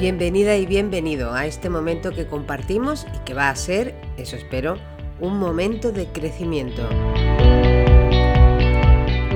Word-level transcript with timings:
Bienvenida 0.00 0.56
y 0.56 0.64
bienvenido 0.64 1.34
a 1.34 1.44
este 1.44 1.68
momento 1.68 2.10
que 2.12 2.26
compartimos 2.26 3.06
y 3.14 3.18
que 3.26 3.34
va 3.34 3.50
a 3.50 3.54
ser, 3.54 3.94
eso 4.16 4.34
espero, 4.34 4.78
un 5.20 5.38
momento 5.38 5.92
de 5.92 6.06
crecimiento. 6.06 6.88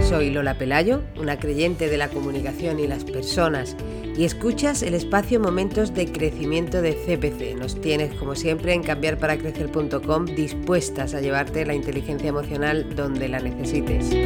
Soy 0.01 0.31
Lola 0.31 0.57
Pelayo, 0.57 1.03
una 1.19 1.39
creyente 1.39 1.91
de 1.91 1.99
la 1.99 2.09
comunicación 2.09 2.81
y 2.81 2.87
las 2.87 3.05
personas, 3.05 3.77
y 4.17 4.25
escuchas 4.25 4.83
el 4.83 4.95
espacio 4.95 5.39
Momentos 5.39 5.93
de 5.93 6.11
Crecimiento 6.11 6.81
de 6.81 6.95
CPC. 6.95 7.59
Nos 7.59 7.79
tienes, 7.83 8.15
como 8.15 8.35
siempre, 8.35 8.73
en 8.73 8.83
cambiarparacrecer.com 8.83 10.25
dispuestas 10.25 11.13
a 11.13 11.21
llevarte 11.21 11.67
la 11.67 11.75
inteligencia 11.75 12.31
emocional 12.31 12.95
donde 12.97 13.29
la 13.29 13.41
necesites. 13.41 14.17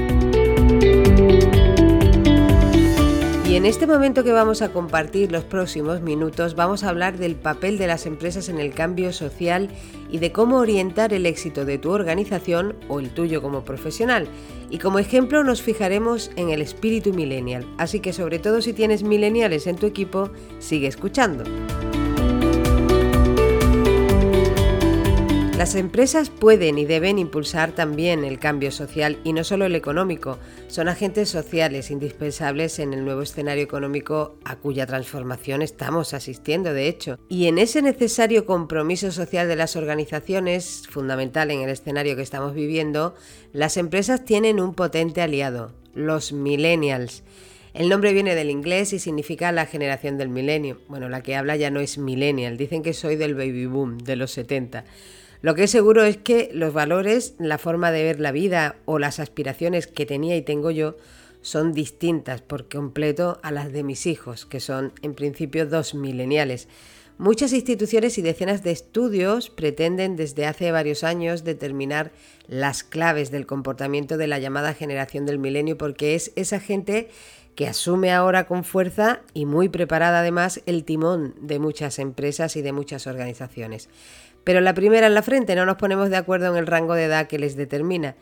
Y 3.48 3.56
en 3.56 3.64
este 3.64 3.86
momento 3.86 4.24
que 4.24 4.32
vamos 4.32 4.60
a 4.60 4.72
compartir 4.72 5.32
los 5.32 5.42
próximos 5.42 6.02
minutos 6.02 6.54
vamos 6.54 6.84
a 6.84 6.90
hablar 6.90 7.16
del 7.16 7.34
papel 7.34 7.78
de 7.78 7.86
las 7.86 8.04
empresas 8.04 8.50
en 8.50 8.60
el 8.60 8.74
cambio 8.74 9.10
social 9.10 9.70
y 10.10 10.18
de 10.18 10.32
cómo 10.32 10.58
orientar 10.58 11.14
el 11.14 11.24
éxito 11.24 11.64
de 11.64 11.78
tu 11.78 11.90
organización 11.90 12.76
o 12.88 13.00
el 13.00 13.08
tuyo 13.08 13.40
como 13.40 13.64
profesional. 13.64 14.28
Y 14.68 14.76
como 14.76 14.98
ejemplo 14.98 15.44
nos 15.44 15.62
fijaremos 15.62 16.30
en 16.36 16.50
el 16.50 16.60
espíritu 16.60 17.14
millennial, 17.14 17.66
así 17.78 18.00
que 18.00 18.12
sobre 18.12 18.38
todo 18.38 18.60
si 18.60 18.74
tienes 18.74 19.02
millennials 19.02 19.66
en 19.66 19.76
tu 19.76 19.86
equipo, 19.86 20.28
sigue 20.58 20.86
escuchando. 20.86 21.44
Las 25.58 25.74
empresas 25.74 26.30
pueden 26.30 26.78
y 26.78 26.84
deben 26.84 27.18
impulsar 27.18 27.72
también 27.72 28.22
el 28.22 28.38
cambio 28.38 28.70
social 28.70 29.18
y 29.24 29.32
no 29.32 29.42
solo 29.42 29.66
el 29.66 29.74
económico. 29.74 30.38
Son 30.68 30.86
agentes 30.86 31.30
sociales 31.30 31.90
indispensables 31.90 32.78
en 32.78 32.94
el 32.94 33.04
nuevo 33.04 33.22
escenario 33.22 33.64
económico 33.64 34.38
a 34.44 34.54
cuya 34.54 34.86
transformación 34.86 35.62
estamos 35.62 36.14
asistiendo, 36.14 36.72
de 36.72 36.86
hecho. 36.86 37.18
Y 37.28 37.48
en 37.48 37.58
ese 37.58 37.82
necesario 37.82 38.46
compromiso 38.46 39.10
social 39.10 39.48
de 39.48 39.56
las 39.56 39.74
organizaciones, 39.74 40.84
fundamental 40.88 41.50
en 41.50 41.62
el 41.62 41.70
escenario 41.70 42.14
que 42.14 42.22
estamos 42.22 42.54
viviendo, 42.54 43.16
las 43.52 43.78
empresas 43.78 44.24
tienen 44.24 44.60
un 44.60 44.74
potente 44.74 45.22
aliado, 45.22 45.74
los 45.92 46.32
millennials. 46.32 47.24
El 47.74 47.88
nombre 47.88 48.12
viene 48.12 48.36
del 48.36 48.50
inglés 48.50 48.92
y 48.92 49.00
significa 49.00 49.50
la 49.50 49.66
generación 49.66 50.18
del 50.18 50.28
milenio. 50.28 50.80
Bueno, 50.86 51.08
la 51.08 51.20
que 51.24 51.34
habla 51.34 51.56
ya 51.56 51.72
no 51.72 51.80
es 51.80 51.98
millennial, 51.98 52.56
dicen 52.56 52.84
que 52.84 52.92
soy 52.92 53.16
del 53.16 53.34
baby 53.34 53.66
boom, 53.66 53.98
de 53.98 54.14
los 54.14 54.30
70. 54.30 54.84
Lo 55.40 55.54
que 55.54 55.64
es 55.64 55.70
seguro 55.70 56.04
es 56.04 56.16
que 56.16 56.50
los 56.52 56.72
valores, 56.72 57.34
la 57.38 57.58
forma 57.58 57.92
de 57.92 58.02
ver 58.02 58.20
la 58.20 58.32
vida 58.32 58.76
o 58.86 58.98
las 58.98 59.20
aspiraciones 59.20 59.86
que 59.86 60.06
tenía 60.06 60.36
y 60.36 60.42
tengo 60.42 60.70
yo 60.70 60.96
son 61.42 61.72
distintas 61.72 62.42
por 62.42 62.68
completo 62.68 63.38
a 63.42 63.52
las 63.52 63.72
de 63.72 63.84
mis 63.84 64.06
hijos, 64.06 64.46
que 64.46 64.58
son 64.58 64.92
en 65.02 65.14
principio 65.14 65.66
dos 65.66 65.94
mileniales. 65.94 66.68
Muchas 67.18 67.52
instituciones 67.52 68.16
y 68.18 68.22
decenas 68.22 68.62
de 68.62 68.70
estudios 68.70 69.50
pretenden 69.50 70.14
desde 70.14 70.46
hace 70.46 70.70
varios 70.70 71.02
años 71.02 71.42
determinar 71.42 72.12
las 72.46 72.84
claves 72.84 73.30
del 73.30 73.46
comportamiento 73.46 74.16
de 74.16 74.28
la 74.28 74.38
llamada 74.38 74.72
generación 74.72 75.26
del 75.26 75.38
milenio 75.38 75.76
porque 75.76 76.14
es 76.14 76.32
esa 76.36 76.60
gente 76.60 77.08
que 77.56 77.66
asume 77.66 78.12
ahora 78.12 78.46
con 78.46 78.62
fuerza 78.62 79.22
y 79.34 79.46
muy 79.46 79.68
preparada 79.68 80.20
además 80.20 80.62
el 80.66 80.84
timón 80.84 81.34
de 81.40 81.58
muchas 81.58 81.98
empresas 81.98 82.54
y 82.54 82.62
de 82.62 82.70
muchas 82.70 83.08
organizaciones. 83.08 83.88
Pero 84.48 84.62
la 84.62 84.72
primera 84.72 85.08
en 85.08 85.12
la 85.12 85.20
frente 85.20 85.54
no 85.54 85.66
nos 85.66 85.76
ponemos 85.76 86.08
de 86.08 86.16
acuerdo 86.16 86.46
en 86.46 86.56
el 86.56 86.66
rango 86.66 86.94
de 86.94 87.04
edad 87.04 87.26
que 87.26 87.38
les 87.38 87.54
determina. 87.54 88.16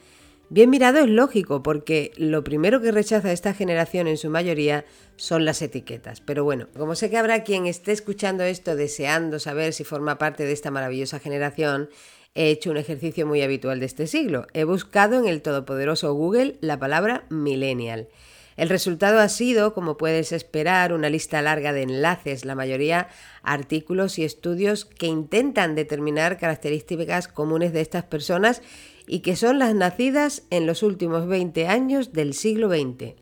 Bien 0.48 0.68
mirado 0.68 0.98
es 0.98 1.08
lógico, 1.08 1.62
porque 1.62 2.10
lo 2.16 2.42
primero 2.42 2.80
que 2.80 2.90
rechaza 2.90 3.30
esta 3.30 3.54
generación 3.54 4.08
en 4.08 4.16
su 4.16 4.28
mayoría 4.28 4.84
son 5.14 5.44
las 5.44 5.62
etiquetas. 5.62 6.20
Pero 6.20 6.42
bueno, 6.42 6.66
como 6.76 6.96
sé 6.96 7.10
que 7.10 7.16
habrá 7.16 7.44
quien 7.44 7.66
esté 7.66 7.92
escuchando 7.92 8.42
esto 8.42 8.74
deseando 8.74 9.38
saber 9.38 9.72
si 9.72 9.84
forma 9.84 10.18
parte 10.18 10.44
de 10.44 10.52
esta 10.52 10.72
maravillosa 10.72 11.20
generación, 11.20 11.90
he 12.34 12.50
hecho 12.50 12.72
un 12.72 12.76
ejercicio 12.76 13.24
muy 13.24 13.42
habitual 13.42 13.78
de 13.78 13.86
este 13.86 14.08
siglo. 14.08 14.48
He 14.52 14.64
buscado 14.64 15.20
en 15.20 15.28
el 15.28 15.42
todopoderoso 15.42 16.12
Google 16.12 16.56
la 16.60 16.76
palabra 16.80 17.24
millennial. 17.30 18.08
El 18.56 18.70
resultado 18.70 19.20
ha 19.20 19.28
sido, 19.28 19.74
como 19.74 19.98
puedes 19.98 20.32
esperar, 20.32 20.94
una 20.94 21.10
lista 21.10 21.42
larga 21.42 21.72
de 21.74 21.82
enlaces, 21.82 22.46
la 22.46 22.54
mayoría 22.54 23.08
artículos 23.42 24.18
y 24.18 24.24
estudios 24.24 24.86
que 24.86 25.06
intentan 25.06 25.74
determinar 25.74 26.38
características 26.38 27.28
comunes 27.28 27.74
de 27.74 27.82
estas 27.82 28.04
personas 28.04 28.62
y 29.06 29.20
que 29.20 29.36
son 29.36 29.58
las 29.58 29.74
nacidas 29.74 30.44
en 30.50 30.66
los 30.66 30.82
últimos 30.82 31.26
20 31.26 31.66
años 31.68 32.12
del 32.14 32.32
siglo 32.32 32.68
XX. 32.68 33.14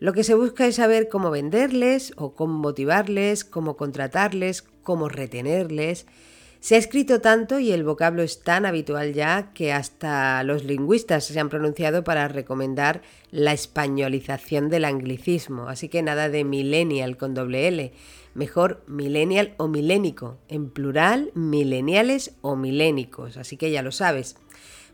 Lo 0.00 0.12
que 0.12 0.24
se 0.24 0.34
busca 0.34 0.66
es 0.66 0.74
saber 0.76 1.08
cómo 1.08 1.30
venderles 1.30 2.12
o 2.16 2.34
cómo 2.34 2.58
motivarles, 2.58 3.44
cómo 3.44 3.76
contratarles, 3.76 4.62
cómo 4.82 5.08
retenerles 5.08 6.06
se 6.64 6.76
ha 6.76 6.78
escrito 6.78 7.20
tanto 7.20 7.58
y 7.58 7.72
el 7.72 7.84
vocablo 7.84 8.22
es 8.22 8.40
tan 8.40 8.64
habitual 8.64 9.12
ya 9.12 9.52
que 9.52 9.70
hasta 9.70 10.42
los 10.44 10.64
lingüistas 10.64 11.26
se 11.26 11.38
han 11.38 11.50
pronunciado 11.50 12.04
para 12.04 12.26
recomendar 12.26 13.02
la 13.30 13.52
españolización 13.52 14.70
del 14.70 14.86
anglicismo, 14.86 15.68
así 15.68 15.90
que 15.90 16.02
nada 16.02 16.30
de 16.30 16.42
millennial 16.42 17.18
con 17.18 17.34
doble 17.34 17.68
L, 17.68 17.92
mejor 18.32 18.82
millennial 18.86 19.52
o 19.58 19.68
milénico, 19.68 20.38
en 20.48 20.70
plural 20.70 21.32
millenniales 21.34 22.34
o 22.40 22.56
milénicos, 22.56 23.36
así 23.36 23.58
que 23.58 23.70
ya 23.70 23.82
lo 23.82 23.92
sabes. 23.92 24.36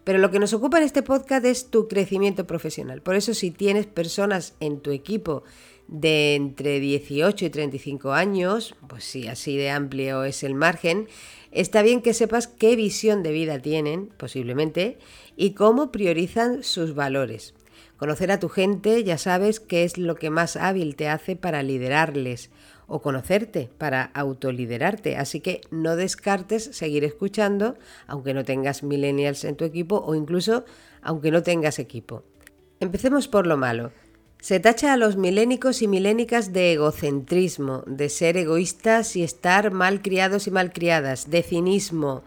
Pero 0.03 0.19
lo 0.19 0.33
que 0.33 0.41
nos 0.41 0.53
ocupa 0.53 0.79
en 0.79 0.85
este 0.85 1.05
podcast 1.05 1.45
es 1.45 1.71
tu 1.71 1.87
crecimiento 1.87 2.49
profesional. 2.49 3.01
Por 3.01 3.15
eso 3.15 3.33
si 3.33 3.53
tienes 3.53 3.87
personas 3.87 4.57
en 4.59 4.81
tu 4.81 4.91
equipo 4.91 5.45
de 5.91 6.37
entre 6.37 6.81
18 6.81 7.45
y 7.45 7.51
35 7.51 8.13
años, 8.13 8.75
pues 8.89 9.05
sí, 9.05 9.27
así 9.29 9.57
de 9.57 9.71
amplio 9.71 10.25
es 10.25 10.43
el 10.45 10.55
margen, 10.55 11.09
Está 11.53 11.83
bien 11.83 12.01
que 12.01 12.15
sepas 12.15 12.47
qué 12.47 12.77
visión 12.77 13.25
de 13.25 13.33
vida 13.33 13.59
tienen, 13.59 14.11
posiblemente, 14.17 14.99
y 15.37 15.55
cómo 15.55 15.91
priorizan 15.91 16.63
sus 16.63 16.95
valores. 16.95 17.55
Conocer 17.97 18.31
a 18.31 18.39
tu 18.39 18.49
gente 18.49 19.03
ya 19.03 19.19
sabes 19.19 19.59
qué 19.59 19.83
es 19.83 19.99
lo 19.99 20.15
que 20.15 20.31
más 20.31 20.57
hábil 20.57 20.95
te 20.95 21.09
hace 21.09 21.35
para 21.35 21.63
liderarles 21.63 22.51
o 22.87 23.03
conocerte 23.03 23.69
para 23.79 24.05
autoliderarte. 24.05 25.17
Así 25.17 25.41
que 25.41 25.61
no 25.71 25.97
descartes 25.97 26.65
seguir 26.65 27.05
escuchando, 27.05 27.77
aunque 28.07 28.33
no 28.33 28.45
tengas 28.45 28.83
millennials 28.85 29.45
en 29.45 29.57
tu 29.57 29.65
equipo 29.65 30.03
o 30.07 30.15
incluso 30.15 30.65
aunque 31.03 31.33
no 31.33 31.43
tengas 31.43 31.79
equipo. 31.79 32.23
Empecemos 32.79 33.27
por 33.27 33.47
lo 33.47 33.57
malo. 33.57 33.91
Se 34.41 34.59
tacha 34.59 34.95
a 34.95 34.97
los 34.97 35.17
milénicos 35.17 35.83
y 35.83 35.89
milénicas 35.89 36.55
de 36.55 36.73
egocentrismo, 36.73 37.85
de 37.87 38.09
ser 38.09 38.39
egoístas 38.39 39.15
y 39.15 39.23
estar 39.23 39.71
mal 39.71 40.01
criados 40.01 40.47
y 40.47 40.51
mal 40.51 40.73
criadas, 40.73 41.29
de 41.29 41.43
cinismo, 41.43 42.23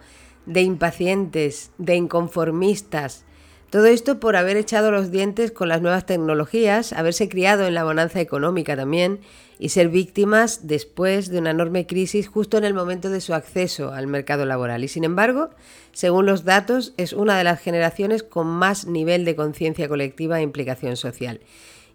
de 0.46 0.62
impacientes, 0.62 1.72
de 1.80 1.96
inconformistas. 1.96 3.24
Todo 3.72 3.88
esto 3.88 4.20
por 4.20 4.36
haber 4.36 4.58
echado 4.58 4.92
los 4.92 5.10
dientes 5.10 5.52
con 5.52 5.70
las 5.70 5.82
nuevas 5.82 6.06
tecnologías, 6.06 6.94
haberse 6.94 7.28
criado 7.30 7.66
en 7.66 7.74
la 7.74 7.84
bonanza 7.84 8.22
económica 8.22 8.76
también 8.76 9.20
y 9.58 9.70
ser 9.70 9.90
víctimas 9.90 10.68
después 10.68 11.30
de 11.30 11.40
una 11.40 11.50
enorme 11.50 11.88
crisis 11.88 12.28
justo 12.28 12.60
en 12.60 12.64
el 12.66 12.76
momento 12.76 13.10
de 13.10 13.22
su 13.22 13.34
acceso 13.34 13.92
al 13.92 14.06
mercado 14.06 14.46
laboral. 14.46 14.84
Y 14.84 14.88
sin 14.88 15.04
embargo, 15.04 15.50
según 15.94 16.28
los 16.28 16.46
datos, 16.46 16.94
es 16.98 17.14
una 17.14 17.36
de 17.40 17.44
las 17.44 17.60
generaciones 17.60 18.22
con 18.22 18.46
más 18.46 18.86
nivel 18.86 19.26
de 19.26 19.36
conciencia 19.36 19.88
colectiva 19.88 20.40
e 20.40 20.44
implicación 20.44 20.96
social 20.96 21.40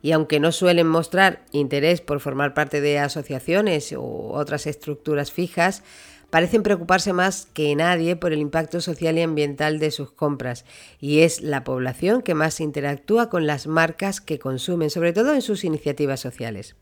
y 0.02 0.12
aunque 0.12 0.40
no 0.40 0.52
suelen 0.52 0.86
mostrar 0.86 1.44
interés 1.52 2.00
por 2.00 2.20
formar 2.20 2.54
parte 2.54 2.80
de 2.80 2.98
asociaciones 2.98 3.92
u 3.92 4.30
otras 4.32 4.66
estructuras 4.66 5.32
fijas, 5.32 5.82
parecen 6.30 6.62
preocuparse 6.62 7.12
más 7.12 7.46
que 7.52 7.74
nadie 7.74 8.16
por 8.16 8.32
el 8.32 8.38
impacto 8.38 8.80
social 8.80 9.18
y 9.18 9.22
ambiental 9.22 9.78
de 9.78 9.90
sus 9.90 10.12
compras, 10.12 10.64
y 11.00 11.20
es 11.20 11.40
la 11.40 11.64
población 11.64 12.22
que 12.22 12.34
más 12.34 12.60
interactúa 12.60 13.30
con 13.30 13.46
las 13.46 13.66
marcas 13.66 14.20
que 14.20 14.38
consumen, 14.38 14.90
sobre 14.90 15.12
todo 15.12 15.34
en 15.34 15.42
sus 15.42 15.64
iniciativas 15.64 16.20
sociales. 16.20 16.76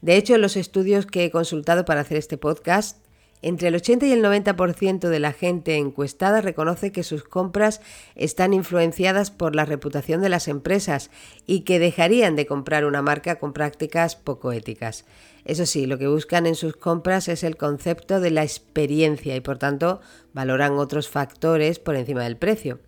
De 0.00 0.16
hecho, 0.16 0.38
los 0.38 0.56
estudios 0.56 1.06
que 1.06 1.24
he 1.24 1.30
consultado 1.30 1.84
para 1.84 2.00
hacer 2.00 2.16
este 2.18 2.38
podcast, 2.38 2.98
entre 3.42 3.68
el 3.68 3.74
80 3.76 4.06
y 4.06 4.12
el 4.12 4.24
90% 4.24 5.08
de 5.08 5.20
la 5.20 5.32
gente 5.32 5.76
encuestada 5.76 6.40
reconoce 6.40 6.92
que 6.92 7.02
sus 7.02 7.24
compras 7.24 7.80
están 8.14 8.52
influenciadas 8.54 9.30
por 9.30 9.54
la 9.54 9.64
reputación 9.64 10.20
de 10.20 10.28
las 10.28 10.48
empresas 10.48 11.10
y 11.46 11.60
que 11.60 11.78
dejarían 11.78 12.36
de 12.36 12.46
comprar 12.46 12.84
una 12.84 13.02
marca 13.02 13.38
con 13.38 13.52
prácticas 13.52 14.16
poco 14.16 14.52
éticas. 14.52 15.04
Eso 15.48 15.64
sí, 15.64 15.86
lo 15.86 15.96
que 15.96 16.06
buscan 16.06 16.46
en 16.46 16.54
sus 16.54 16.76
compras 16.76 17.26
es 17.26 17.42
el 17.42 17.56
concepto 17.56 18.20
de 18.20 18.30
la 18.30 18.42
experiencia 18.42 19.34
y 19.34 19.40
por 19.40 19.56
tanto 19.56 20.02
valoran 20.34 20.74
otros 20.74 21.08
factores 21.08 21.78
por 21.78 21.96
encima 21.96 22.22
del 22.22 22.36
precio. 22.36 22.80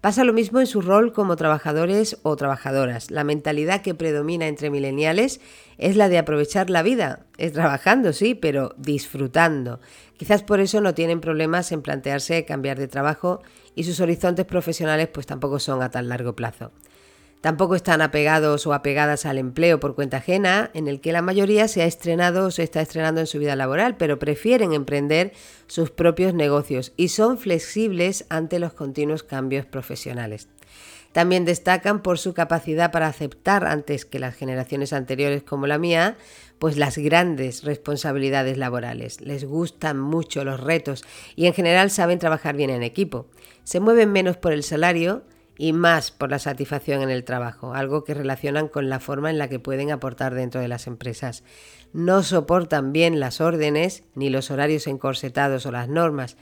Pasa 0.00 0.22
lo 0.22 0.32
mismo 0.32 0.60
en 0.60 0.68
su 0.68 0.80
rol 0.80 1.12
como 1.12 1.34
trabajadores 1.34 2.18
o 2.22 2.36
trabajadoras. 2.36 3.10
La 3.10 3.24
mentalidad 3.24 3.82
que 3.82 3.96
predomina 3.96 4.46
entre 4.46 4.70
mileniales 4.70 5.40
es 5.76 5.96
la 5.96 6.08
de 6.08 6.18
aprovechar 6.18 6.70
la 6.70 6.84
vida. 6.84 7.26
Es 7.36 7.52
trabajando, 7.52 8.12
sí, 8.12 8.36
pero 8.36 8.76
disfrutando. 8.76 9.80
Quizás 10.16 10.44
por 10.44 10.60
eso 10.60 10.80
no 10.80 10.94
tienen 10.94 11.20
problemas 11.20 11.72
en 11.72 11.82
plantearse 11.82 12.44
cambiar 12.44 12.78
de 12.78 12.86
trabajo 12.86 13.42
y 13.74 13.82
sus 13.82 13.98
horizontes 13.98 14.46
profesionales 14.46 15.08
pues 15.08 15.26
tampoco 15.26 15.58
son 15.58 15.82
a 15.82 15.90
tan 15.90 16.08
largo 16.08 16.36
plazo. 16.36 16.70
Tampoco 17.44 17.74
están 17.74 18.00
apegados 18.00 18.66
o 18.66 18.72
apegadas 18.72 19.26
al 19.26 19.36
empleo 19.36 19.78
por 19.78 19.94
cuenta 19.94 20.16
ajena, 20.16 20.70
en 20.72 20.88
el 20.88 21.02
que 21.02 21.12
la 21.12 21.20
mayoría 21.20 21.68
se 21.68 21.82
ha 21.82 21.84
estrenado 21.84 22.46
o 22.46 22.50
se 22.50 22.62
está 22.62 22.80
estrenando 22.80 23.20
en 23.20 23.26
su 23.26 23.38
vida 23.38 23.54
laboral, 23.54 23.98
pero 23.98 24.18
prefieren 24.18 24.72
emprender 24.72 25.34
sus 25.66 25.90
propios 25.90 26.32
negocios 26.32 26.94
y 26.96 27.08
son 27.08 27.36
flexibles 27.36 28.24
ante 28.30 28.58
los 28.58 28.72
continuos 28.72 29.24
cambios 29.24 29.66
profesionales. 29.66 30.48
También 31.12 31.44
destacan 31.44 32.00
por 32.00 32.18
su 32.18 32.32
capacidad 32.32 32.90
para 32.90 33.08
aceptar 33.08 33.66
antes 33.66 34.06
que 34.06 34.18
las 34.18 34.34
generaciones 34.34 34.94
anteriores 34.94 35.42
como 35.42 35.66
la 35.66 35.76
mía, 35.76 36.16
pues 36.58 36.78
las 36.78 36.96
grandes 36.96 37.62
responsabilidades 37.62 38.56
laborales. 38.56 39.20
Les 39.20 39.44
gustan 39.44 40.00
mucho 40.00 40.46
los 40.46 40.60
retos 40.60 41.04
y 41.36 41.44
en 41.44 41.52
general 41.52 41.90
saben 41.90 42.18
trabajar 42.18 42.56
bien 42.56 42.70
en 42.70 42.82
equipo. 42.82 43.26
Se 43.64 43.80
mueven 43.80 44.12
menos 44.12 44.38
por 44.38 44.54
el 44.54 44.62
salario, 44.62 45.24
y 45.56 45.72
más 45.72 46.10
por 46.10 46.30
la 46.30 46.38
satisfacción 46.38 47.02
en 47.02 47.10
el 47.10 47.24
trabajo, 47.24 47.74
algo 47.74 48.04
que 48.04 48.14
relacionan 48.14 48.68
con 48.68 48.88
la 48.88 49.00
forma 49.00 49.30
en 49.30 49.38
la 49.38 49.48
que 49.48 49.58
pueden 49.58 49.90
aportar 49.90 50.34
dentro 50.34 50.60
de 50.60 50.68
las 50.68 50.86
empresas. 50.86 51.44
No 51.92 52.22
soportan 52.22 52.92
bien 52.92 53.20
las 53.20 53.40
órdenes, 53.40 54.04
ni 54.14 54.30
los 54.30 54.50
horarios 54.50 54.86
encorsetados 54.86 55.66
o 55.66 55.72
las 55.72 55.88
normas. 55.88 56.36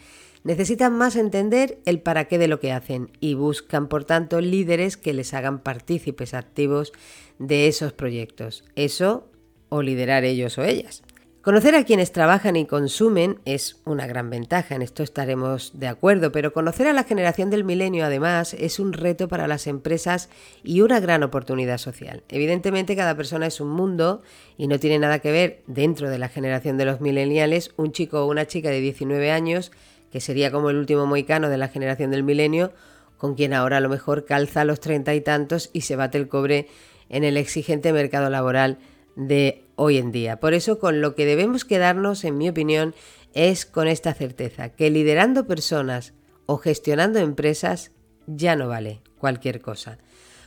Necesitan 0.44 0.96
más 0.96 1.14
entender 1.14 1.78
el 1.84 2.00
para 2.00 2.24
qué 2.24 2.38
de 2.38 2.48
lo 2.48 2.58
que 2.58 2.72
hacen 2.72 3.10
y 3.20 3.34
buscan, 3.34 3.88
por 3.88 4.04
tanto, 4.04 4.40
líderes 4.40 4.96
que 4.96 5.12
les 5.12 5.34
hagan 5.34 5.60
partícipes 5.60 6.34
activos 6.34 6.92
de 7.38 7.68
esos 7.68 7.92
proyectos. 7.92 8.64
Eso 8.74 9.28
o 9.68 9.82
liderar 9.82 10.24
ellos 10.24 10.58
o 10.58 10.64
ellas. 10.64 11.02
Conocer 11.42 11.74
a 11.74 11.82
quienes 11.82 12.12
trabajan 12.12 12.54
y 12.54 12.66
consumen 12.66 13.40
es 13.44 13.80
una 13.84 14.06
gran 14.06 14.30
ventaja, 14.30 14.76
en 14.76 14.82
esto 14.82 15.02
estaremos 15.02 15.72
de 15.74 15.88
acuerdo, 15.88 16.30
pero 16.30 16.52
conocer 16.52 16.86
a 16.86 16.92
la 16.92 17.02
generación 17.02 17.50
del 17.50 17.64
milenio 17.64 18.04
además 18.04 18.54
es 18.54 18.78
un 18.78 18.92
reto 18.92 19.26
para 19.26 19.48
las 19.48 19.66
empresas 19.66 20.28
y 20.62 20.82
una 20.82 21.00
gran 21.00 21.24
oportunidad 21.24 21.78
social. 21.78 22.22
Evidentemente 22.28 22.94
cada 22.94 23.16
persona 23.16 23.48
es 23.48 23.60
un 23.60 23.70
mundo 23.70 24.22
y 24.56 24.68
no 24.68 24.78
tiene 24.78 25.00
nada 25.00 25.18
que 25.18 25.32
ver 25.32 25.62
dentro 25.66 26.10
de 26.10 26.18
la 26.20 26.28
generación 26.28 26.78
de 26.78 26.84
los 26.84 27.00
millennials 27.00 27.72
un 27.76 27.90
chico 27.90 28.22
o 28.22 28.30
una 28.30 28.46
chica 28.46 28.70
de 28.70 28.78
19 28.78 29.32
años, 29.32 29.72
que 30.12 30.20
sería 30.20 30.52
como 30.52 30.70
el 30.70 30.76
último 30.76 31.06
moicano 31.06 31.48
de 31.48 31.58
la 31.58 31.66
generación 31.66 32.12
del 32.12 32.22
milenio, 32.22 32.72
con 33.18 33.34
quien 33.34 33.52
ahora 33.52 33.78
a 33.78 33.80
lo 33.80 33.88
mejor 33.88 34.26
calza 34.26 34.64
los 34.64 34.78
treinta 34.78 35.12
y 35.12 35.20
tantos 35.20 35.70
y 35.72 35.80
se 35.80 35.96
bate 35.96 36.18
el 36.18 36.28
cobre 36.28 36.68
en 37.08 37.24
el 37.24 37.36
exigente 37.36 37.92
mercado 37.92 38.30
laboral 38.30 38.78
de 39.16 39.64
hoy 39.82 39.98
en 39.98 40.12
día. 40.12 40.38
Por 40.38 40.54
eso 40.54 40.78
con 40.78 41.00
lo 41.00 41.16
que 41.16 41.26
debemos 41.26 41.64
quedarnos, 41.64 42.22
en 42.24 42.38
mi 42.38 42.48
opinión, 42.48 42.94
es 43.34 43.66
con 43.66 43.88
esta 43.88 44.14
certeza, 44.14 44.68
que 44.68 44.90
liderando 44.90 45.46
personas 45.46 46.14
o 46.46 46.58
gestionando 46.58 47.18
empresas 47.18 47.90
ya 48.28 48.54
no 48.54 48.68
vale 48.68 49.02
cualquier 49.18 49.60
cosa. 49.60 49.98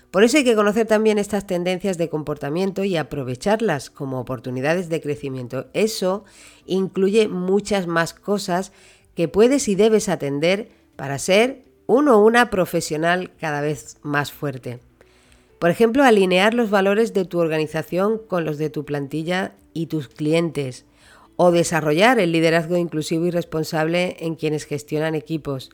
Por 0.09 0.23
eso 0.23 0.37
hay 0.37 0.45
que 0.45 0.55
conocer 0.55 0.87
también 0.87 1.17
estas 1.17 1.45
tendencias 1.45 1.97
de 1.97 2.07
comportamiento 2.07 2.85
y 2.85 2.95
aprovecharlas 2.95 3.89
como 3.89 4.21
oportunidades 4.21 4.87
de 4.87 5.01
crecimiento. 5.01 5.67
Eso 5.73 6.23
incluye 6.65 7.27
muchas 7.27 7.87
más 7.87 8.13
cosas 8.13 8.71
que 9.15 9.27
puedes 9.27 9.67
y 9.67 9.75
debes 9.75 10.07
atender 10.07 10.69
para 10.95 11.19
ser 11.19 11.65
uno 11.87 12.17
o 12.17 12.25
una 12.25 12.49
profesional 12.49 13.31
cada 13.37 13.59
vez 13.59 13.97
más 14.01 14.31
fuerte. 14.31 14.79
Por 15.65 15.71
ejemplo, 15.71 16.03
alinear 16.03 16.53
los 16.53 16.69
valores 16.69 17.11
de 17.15 17.25
tu 17.25 17.39
organización 17.39 18.19
con 18.19 18.45
los 18.45 18.59
de 18.59 18.69
tu 18.69 18.85
plantilla 18.85 19.55
y 19.73 19.87
tus 19.87 20.09
clientes. 20.09 20.85
O 21.37 21.49
desarrollar 21.49 22.19
el 22.19 22.33
liderazgo 22.33 22.77
inclusivo 22.77 23.25
y 23.25 23.31
responsable 23.31 24.15
en 24.19 24.35
quienes 24.35 24.65
gestionan 24.65 25.15
equipos. 25.15 25.71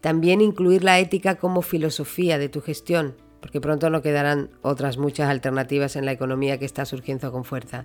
También 0.00 0.40
incluir 0.40 0.84
la 0.84 1.00
ética 1.00 1.34
como 1.34 1.62
filosofía 1.62 2.38
de 2.38 2.48
tu 2.48 2.60
gestión, 2.60 3.16
porque 3.40 3.60
pronto 3.60 3.90
no 3.90 4.00
quedarán 4.00 4.50
otras 4.62 4.96
muchas 4.96 5.28
alternativas 5.28 5.96
en 5.96 6.04
la 6.04 6.12
economía 6.12 6.60
que 6.60 6.64
está 6.64 6.84
surgiendo 6.84 7.32
con 7.32 7.42
fuerza. 7.42 7.84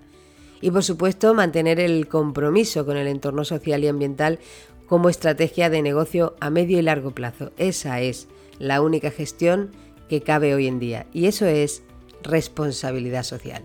Y 0.61 0.69
por 0.69 0.83
supuesto, 0.83 1.33
mantener 1.33 1.79
el 1.79 2.07
compromiso 2.07 2.85
con 2.85 2.97
el 2.97 3.07
entorno 3.07 3.43
social 3.43 3.83
y 3.83 3.87
ambiental 3.87 4.37
como 4.85 5.09
estrategia 5.09 5.71
de 5.71 5.81
negocio 5.81 6.35
a 6.39 6.51
medio 6.51 6.77
y 6.77 6.83
largo 6.83 7.15
plazo. 7.15 7.51
Esa 7.57 7.99
es 7.99 8.27
la 8.59 8.79
única 8.81 9.09
gestión 9.09 9.71
que 10.09 10.21
cabe 10.21 10.55
hoy 10.55 10.67
en 10.67 10.79
día 10.79 11.05
y 11.13 11.25
eso 11.25 11.45
es 11.45 11.83
responsabilidad 12.23 13.23
social. 13.23 13.63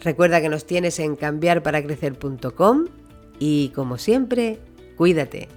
Recuerda 0.00 0.40
que 0.40 0.48
nos 0.48 0.66
tienes 0.66 0.98
en 0.98 1.16
cambiarparacrecer.com 1.16 2.86
y 3.38 3.70
como 3.70 3.98
siempre, 3.98 4.58
cuídate. 4.96 5.48